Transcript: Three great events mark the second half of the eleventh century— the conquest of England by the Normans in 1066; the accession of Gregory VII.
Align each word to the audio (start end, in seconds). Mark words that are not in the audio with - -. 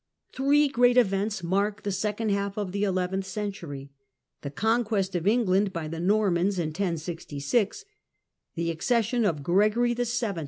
Three 0.33 0.67
great 0.67 0.97
events 0.97 1.43
mark 1.43 1.83
the 1.83 1.91
second 1.91 2.29
half 2.29 2.57
of 2.57 2.71
the 2.71 2.83
eleventh 2.83 3.27
century— 3.27 3.91
the 4.41 4.49
conquest 4.49 5.13
of 5.13 5.27
England 5.27 5.71
by 5.71 5.87
the 5.87 5.99
Normans 5.99 6.57
in 6.57 6.69
1066; 6.69 7.85
the 8.55 8.71
accession 8.71 9.25
of 9.25 9.43
Gregory 9.43 9.93
VII. 9.93 10.39